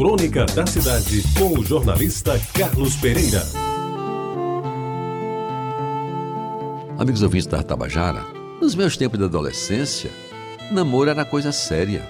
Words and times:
Crônica 0.00 0.46
da 0.46 0.66
Cidade, 0.66 1.22
com 1.38 1.58
o 1.58 1.62
jornalista 1.62 2.40
Carlos 2.54 2.96
Pereira. 2.96 3.42
Amigos 6.98 7.20
ouvintes 7.20 7.46
da 7.46 7.62
Tabajara, 7.62 8.24
nos 8.62 8.74
meus 8.74 8.96
tempos 8.96 9.18
de 9.18 9.26
adolescência, 9.26 10.10
namoro 10.72 11.10
era 11.10 11.22
coisa 11.22 11.52
séria, 11.52 12.00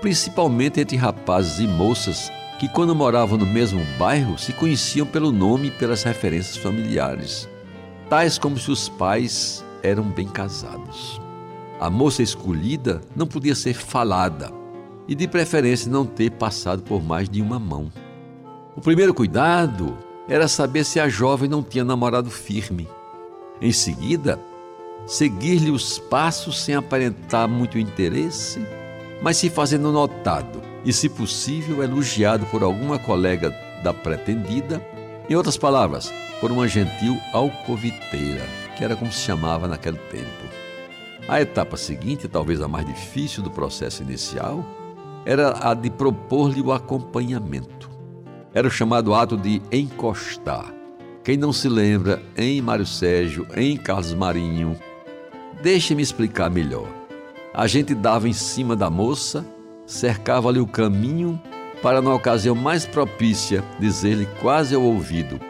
principalmente 0.00 0.78
entre 0.80 0.96
rapazes 0.96 1.58
e 1.58 1.66
moças 1.66 2.30
que, 2.60 2.68
quando 2.68 2.94
moravam 2.94 3.36
no 3.36 3.46
mesmo 3.46 3.84
bairro, 3.98 4.38
se 4.38 4.52
conheciam 4.52 5.04
pelo 5.04 5.32
nome 5.32 5.66
e 5.66 5.72
pelas 5.72 6.04
referências 6.04 6.56
familiares, 6.56 7.48
tais 8.08 8.38
como 8.38 8.56
se 8.56 8.70
os 8.70 8.88
pais 8.88 9.64
eram 9.82 10.04
bem 10.04 10.28
casados. 10.28 11.20
A 11.80 11.90
moça 11.90 12.22
escolhida 12.22 13.00
não 13.16 13.26
podia 13.26 13.56
ser 13.56 13.74
falada 13.74 14.62
e, 15.06 15.14
de 15.14 15.28
preferência, 15.28 15.90
não 15.90 16.06
ter 16.06 16.30
passado 16.30 16.82
por 16.82 17.02
mais 17.02 17.28
de 17.28 17.42
uma 17.42 17.58
mão. 17.58 17.90
O 18.76 18.80
primeiro 18.80 19.14
cuidado 19.14 19.96
era 20.28 20.48
saber 20.48 20.84
se 20.84 20.98
a 20.98 21.08
jovem 21.08 21.48
não 21.48 21.62
tinha 21.62 21.84
namorado 21.84 22.30
firme. 22.30 22.88
Em 23.60 23.72
seguida, 23.72 24.40
seguir-lhe 25.06 25.70
os 25.70 25.98
passos 25.98 26.60
sem 26.60 26.74
aparentar 26.74 27.48
muito 27.48 27.78
interesse, 27.78 28.60
mas 29.22 29.36
se 29.36 29.50
fazendo 29.50 29.92
notado 29.92 30.60
e, 30.84 30.92
se 30.92 31.08
possível, 31.08 31.82
elogiado 31.82 32.46
por 32.46 32.62
alguma 32.62 32.98
colega 32.98 33.50
da 33.82 33.92
pretendida, 33.92 34.84
em 35.28 35.34
outras 35.34 35.56
palavras, 35.56 36.12
por 36.40 36.50
uma 36.50 36.66
gentil 36.66 37.16
alcoviteira, 37.32 38.44
que 38.76 38.84
era 38.84 38.96
como 38.96 39.12
se 39.12 39.20
chamava 39.20 39.68
naquele 39.68 39.98
tempo. 40.10 40.64
A 41.26 41.40
etapa 41.40 41.76
seguinte, 41.76 42.28
talvez 42.28 42.60
a 42.60 42.68
mais 42.68 42.86
difícil 42.86 43.42
do 43.42 43.50
processo 43.50 44.02
inicial, 44.02 44.64
era 45.24 45.70
a 45.70 45.74
de 45.74 45.90
propor-lhe 45.90 46.60
o 46.60 46.72
acompanhamento. 46.72 47.90
Era 48.52 48.68
o 48.68 48.70
chamado 48.70 49.14
ato 49.14 49.36
de 49.36 49.60
encostar. 49.72 50.72
Quem 51.22 51.36
não 51.36 51.52
se 51.52 51.68
lembra, 51.68 52.22
em 52.36 52.60
Mário 52.60 52.86
Sérgio, 52.86 53.46
em 53.56 53.76
Carlos 53.76 54.12
Marinho, 54.12 54.76
deixe-me 55.62 56.02
explicar 56.02 56.50
melhor. 56.50 56.86
A 57.52 57.66
gente 57.66 57.94
dava 57.94 58.28
em 58.28 58.32
cima 58.32 58.76
da 58.76 58.90
moça, 58.90 59.44
cercava-lhe 59.86 60.60
o 60.60 60.66
caminho 60.66 61.40
para, 61.82 62.02
na 62.02 62.14
ocasião 62.14 62.54
mais 62.54 62.84
propícia, 62.84 63.64
dizer-lhe 63.78 64.26
quase 64.40 64.74
ao 64.74 64.82
ouvido: 64.82 65.40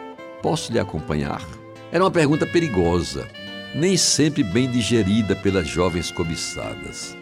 Posso 0.41 0.71
lhe 0.71 0.79
acompanhar? 0.79 1.41
Era 1.91 2.03
uma 2.03 2.11
pergunta 2.11 2.45
perigosa 2.45 3.27
nem 3.75 3.97
sempre 3.97 4.41
bem 4.41 4.71
digerida 4.71 5.35
pelas 5.35 5.67
jovens 5.67 6.09
cobiçadas. 6.09 7.15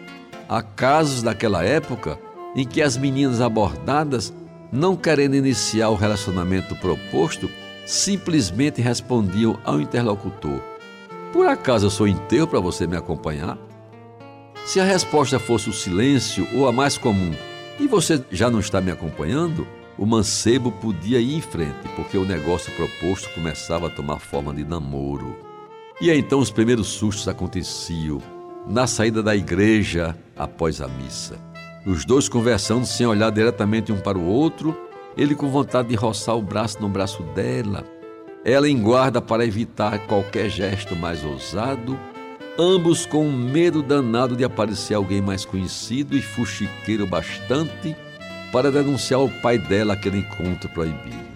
Há 0.48 0.62
casos 0.62 1.20
daquela 1.20 1.64
época 1.64 2.16
em 2.54 2.66
que 2.66 2.80
as 2.80 2.96
meninas 2.96 3.40
abordadas, 3.40 4.32
não 4.70 4.96
querendo 4.96 5.36
iniciar 5.36 5.90
o 5.90 5.94
relacionamento 5.94 6.74
proposto, 6.76 7.50
simplesmente 7.86 8.80
respondiam 8.80 9.58
ao 9.64 9.80
interlocutor: 9.80 10.60
Por 11.32 11.46
acaso 11.46 11.86
eu 11.86 11.90
sou 11.90 12.08
inteiro 12.08 12.46
para 12.46 12.60
você 12.60 12.86
me 12.86 12.96
acompanhar? 12.96 13.58
Se 14.64 14.80
a 14.80 14.84
resposta 14.84 15.38
fosse 15.38 15.68
o 15.68 15.74
silêncio 15.74 16.48
ou 16.54 16.66
a 16.66 16.72
mais 16.72 16.96
comum, 16.96 17.34
e 17.78 17.86
você 17.86 18.22
já 18.30 18.48
não 18.48 18.60
está 18.60 18.80
me 18.80 18.90
acompanhando, 18.90 19.66
o 19.98 20.06
mancebo 20.06 20.72
podia 20.72 21.20
ir 21.20 21.34
em 21.36 21.40
frente, 21.40 21.88
porque 21.94 22.16
o 22.16 22.24
negócio 22.24 22.72
proposto 22.72 23.32
começava 23.34 23.88
a 23.88 23.90
tomar 23.90 24.18
forma 24.18 24.54
de 24.54 24.64
namoro. 24.64 25.36
E 26.00 26.10
então 26.10 26.40
os 26.40 26.50
primeiros 26.50 26.88
sustos 26.88 27.28
aconteciam 27.28 28.20
na 28.66 28.86
saída 28.86 29.22
da 29.22 29.36
igreja 29.36 30.16
após 30.36 30.80
a 30.80 30.88
missa. 30.88 31.38
Os 31.86 32.06
dois 32.06 32.30
conversando 32.30 32.86
sem 32.86 33.06
olhar 33.06 33.30
diretamente 33.30 33.92
um 33.92 33.98
para 33.98 34.16
o 34.16 34.24
outro, 34.24 34.74
ele 35.16 35.34
com 35.34 35.50
vontade 35.50 35.88
de 35.88 35.94
roçar 35.94 36.34
o 36.34 36.40
braço 36.40 36.80
no 36.80 36.88
braço 36.88 37.22
dela, 37.34 37.84
ela 38.42 38.68
em 38.68 38.80
guarda 38.80 39.20
para 39.20 39.44
evitar 39.44 40.06
qualquer 40.06 40.48
gesto 40.48 40.96
mais 40.96 41.22
ousado, 41.22 41.98
ambos 42.58 43.04
com 43.04 43.26
um 43.26 43.32
medo 43.32 43.82
danado 43.82 44.34
de 44.34 44.44
aparecer 44.44 44.94
alguém 44.94 45.20
mais 45.20 45.44
conhecido 45.44 46.16
e 46.16 46.22
fuxiqueiro 46.22 47.06
bastante 47.06 47.94
para 48.50 48.70
denunciar 48.72 49.20
ao 49.20 49.28
pai 49.28 49.58
dela 49.58 49.92
aquele 49.92 50.18
encontro 50.18 50.70
proibido. 50.70 51.34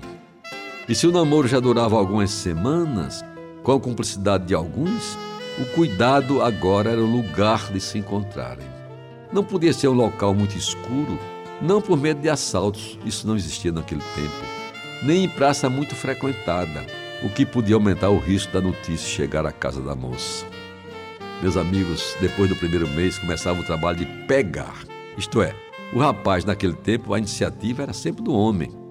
E 0.88 0.94
se 0.94 1.06
o 1.06 1.12
namoro 1.12 1.46
já 1.46 1.60
durava 1.60 1.96
algumas 1.96 2.30
semanas, 2.30 3.22
com 3.62 3.72
a 3.72 3.80
cumplicidade 3.80 4.46
de 4.46 4.54
alguns, 4.54 5.18
o 5.58 5.66
cuidado 5.74 6.40
agora 6.42 6.90
era 6.90 7.00
o 7.02 7.06
lugar 7.06 7.70
de 7.70 7.80
se 7.80 7.98
encontrarem. 7.98 8.77
Não 9.32 9.44
podia 9.44 9.72
ser 9.72 9.88
um 9.88 9.94
local 9.94 10.34
muito 10.34 10.56
escuro, 10.56 11.18
não 11.60 11.80
por 11.80 11.98
medo 11.98 12.20
de 12.20 12.28
assaltos, 12.28 12.98
isso 13.04 13.26
não 13.26 13.36
existia 13.36 13.72
naquele 13.72 14.02
tempo, 14.14 14.44
nem 15.02 15.24
em 15.24 15.28
praça 15.28 15.68
muito 15.68 15.94
frequentada, 15.94 16.86
o 17.22 17.28
que 17.28 17.44
podia 17.44 17.74
aumentar 17.74 18.10
o 18.10 18.18
risco 18.18 18.52
da 18.52 18.60
notícia 18.60 19.08
chegar 19.08 19.44
à 19.44 19.52
casa 19.52 19.80
da 19.80 19.94
moça. 19.94 20.46
Meus 21.42 21.56
amigos, 21.56 22.16
depois 22.20 22.48
do 22.48 22.56
primeiro 22.56 22.88
mês 22.88 23.18
começava 23.18 23.60
o 23.60 23.64
trabalho 23.64 23.98
de 23.98 24.06
pegar, 24.26 24.84
isto 25.16 25.42
é, 25.42 25.54
o 25.92 25.98
rapaz 25.98 26.44
naquele 26.44 26.74
tempo 26.74 27.12
a 27.12 27.18
iniciativa 27.18 27.82
era 27.82 27.92
sempre 27.92 28.22
do 28.22 28.32
homem 28.32 28.88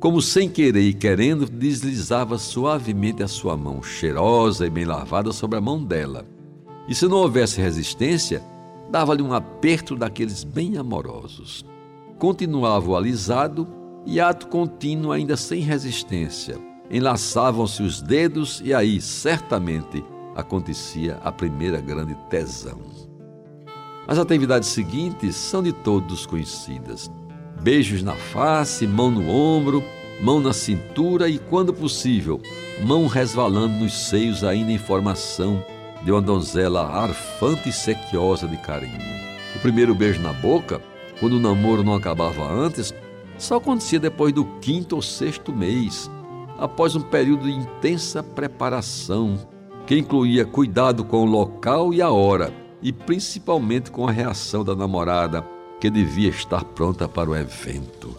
como 0.00 0.22
sem 0.22 0.48
querer 0.48 0.82
e 0.82 0.94
querendo, 0.94 1.44
deslizava 1.44 2.38
suavemente 2.38 3.20
a 3.20 3.26
sua 3.26 3.56
mão, 3.56 3.82
cheirosa 3.82 4.64
e 4.64 4.70
bem 4.70 4.84
lavada, 4.84 5.32
sobre 5.32 5.58
a 5.58 5.60
mão 5.60 5.82
dela. 5.82 6.24
E 6.88 6.94
se 6.94 7.06
não 7.08 7.16
houvesse 7.16 7.60
resistência, 7.60 8.40
dava-lhe 8.90 9.22
um 9.22 9.32
aperto 9.32 9.96
daqueles 9.96 10.44
bem 10.44 10.76
amorosos. 10.76 11.64
Continuava 12.18 12.90
o 12.90 12.96
alisado 12.96 13.66
e 14.06 14.20
ato 14.20 14.48
contínuo, 14.48 15.12
ainda 15.12 15.36
sem 15.36 15.60
resistência. 15.60 16.56
Enlaçavam-se 16.90 17.82
os 17.82 18.00
dedos 18.00 18.62
e 18.64 18.72
aí, 18.72 19.00
certamente, 19.00 20.04
acontecia 20.34 21.18
a 21.22 21.30
primeira 21.30 21.80
grande 21.80 22.14
tesão. 22.30 22.80
As 24.06 24.18
atividades 24.18 24.70
seguintes 24.70 25.36
são 25.36 25.62
de 25.62 25.72
todos 25.72 26.24
conhecidas 26.24 27.10
beijos 27.60 28.02
na 28.02 28.14
face, 28.14 28.86
mão 28.86 29.10
no 29.10 29.28
ombro, 29.28 29.82
mão 30.20 30.40
na 30.40 30.52
cintura 30.52 31.28
e, 31.28 31.38
quando 31.38 31.72
possível, 31.72 32.40
mão 32.84 33.06
resvalando 33.06 33.74
nos 33.74 34.08
seios 34.08 34.44
ainda 34.44 34.72
em 34.72 34.78
formação 34.78 35.62
de 36.02 36.12
uma 36.12 36.22
donzela 36.22 36.86
arfante 36.86 37.68
e 37.68 37.72
sequiosa 37.72 38.46
de 38.46 38.56
carinho. 38.58 38.98
O 39.56 39.58
primeiro 39.60 39.94
beijo 39.94 40.20
na 40.20 40.32
boca, 40.32 40.80
quando 41.18 41.34
o 41.34 41.40
namoro 41.40 41.82
não 41.82 41.94
acabava 41.94 42.44
antes, 42.50 42.94
só 43.36 43.56
acontecia 43.56 43.98
depois 43.98 44.32
do 44.32 44.44
quinto 44.60 44.96
ou 44.96 45.02
sexto 45.02 45.52
mês, 45.52 46.10
após 46.58 46.94
um 46.96 47.00
período 47.00 47.44
de 47.44 47.52
intensa 47.52 48.22
preparação, 48.22 49.38
que 49.86 49.96
incluía 49.96 50.44
cuidado 50.44 51.04
com 51.04 51.22
o 51.22 51.30
local 51.30 51.94
e 51.94 52.02
a 52.02 52.10
hora, 52.10 52.52
e 52.82 52.92
principalmente 52.92 53.90
com 53.90 54.06
a 54.06 54.12
reação 54.12 54.64
da 54.64 54.74
namorada 54.74 55.44
que 55.80 55.88
devia 55.88 56.28
estar 56.28 56.64
pronta 56.64 57.08
para 57.08 57.30
o 57.30 57.36
evento. 57.36 58.14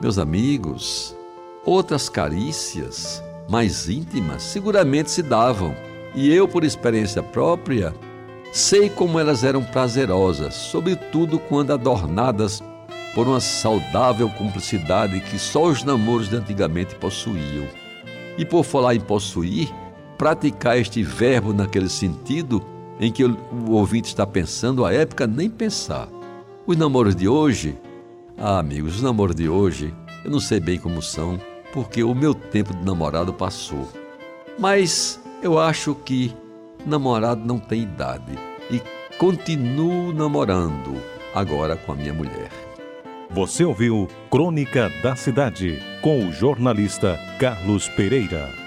Meus 0.00 0.18
amigos, 0.18 1.16
outras 1.64 2.08
carícias 2.08 3.22
mais 3.48 3.88
íntimas 3.88 4.42
seguramente 4.42 5.10
se 5.10 5.22
davam, 5.22 5.74
e 6.14 6.32
eu, 6.32 6.46
por 6.46 6.64
experiência 6.64 7.22
própria, 7.22 7.94
sei 8.52 8.90
como 8.90 9.18
elas 9.18 9.44
eram 9.44 9.62
prazerosas, 9.64 10.54
sobretudo 10.54 11.38
quando 11.38 11.72
adornadas 11.72 12.62
por 13.14 13.26
uma 13.26 13.40
saudável 13.40 14.28
cumplicidade 14.30 15.20
que 15.20 15.38
só 15.38 15.64
os 15.64 15.84
namoros 15.84 16.28
de 16.28 16.36
antigamente 16.36 16.94
possuíam. 16.94 17.66
E 18.36 18.44
por 18.44 18.64
falar 18.64 18.94
em 18.94 19.00
possuir, 19.00 19.70
praticar 20.16 20.78
este 20.78 21.02
verbo 21.02 21.52
naquele 21.52 21.88
sentido 21.88 22.62
em 23.00 23.10
que 23.10 23.24
o 23.24 23.70
ouvinte 23.70 24.08
está 24.08 24.26
pensando, 24.26 24.84
a 24.84 24.92
época 24.92 25.26
nem 25.26 25.50
pensar. 25.50 26.08
Os 26.66 26.76
namoros 26.76 27.16
de 27.16 27.26
hoje, 27.26 27.76
ah, 28.38 28.58
amigos, 28.58 28.96
os 28.96 29.02
namoros 29.02 29.34
de 29.34 29.48
hoje, 29.48 29.94
eu 30.24 30.30
não 30.30 30.40
sei 30.40 30.60
bem 30.60 30.78
como 30.78 31.02
são, 31.02 31.40
porque 31.72 32.02
o 32.02 32.14
meu 32.14 32.34
tempo 32.34 32.74
de 32.74 32.84
namorado 32.84 33.32
passou. 33.32 33.88
Mas 34.58 35.21
eu 35.42 35.58
acho 35.58 35.94
que 35.94 36.34
namorado 36.86 37.44
não 37.44 37.58
tem 37.58 37.82
idade 37.82 38.38
e 38.70 38.80
continuo 39.18 40.12
namorando 40.12 40.94
agora 41.34 41.76
com 41.76 41.92
a 41.92 41.96
minha 41.96 42.14
mulher. 42.14 42.50
Você 43.30 43.64
ouviu 43.64 44.08
Crônica 44.30 44.90
da 45.02 45.16
Cidade 45.16 45.82
com 46.00 46.28
o 46.28 46.32
jornalista 46.32 47.18
Carlos 47.40 47.88
Pereira. 47.88 48.61